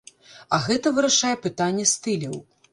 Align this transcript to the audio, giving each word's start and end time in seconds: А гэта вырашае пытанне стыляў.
А 0.57 0.59
гэта 0.67 0.93
вырашае 0.95 1.35
пытанне 1.45 1.89
стыляў. 1.95 2.45